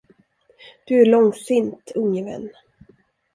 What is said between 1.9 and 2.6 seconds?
unge vän!